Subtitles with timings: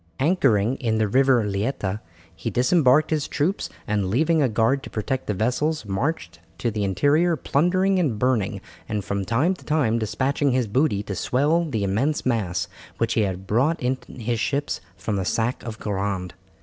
[0.19, 1.99] Anchoring in the River Leita,
[2.35, 6.83] he disembarked his troops, and leaving a guard to protect the vessels marched to the
[6.83, 11.83] interior, plundering and burning, and from time to time despatching his booty to swell the
[11.83, 12.67] immense mass
[12.97, 16.33] which he had brought in his ships from the sack of Guerande.